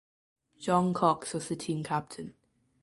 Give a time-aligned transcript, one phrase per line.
[0.57, 2.33] John Cox was the team captain.